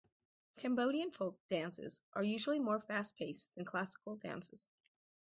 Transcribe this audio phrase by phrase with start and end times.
[0.57, 4.67] Cambodian folk dances are usually more fast-paced than classical dances.